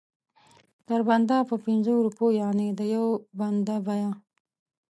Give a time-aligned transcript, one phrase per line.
[0.87, 3.07] تر بنده په پنځو روپو یعنې د یو
[3.39, 4.11] بند بیه.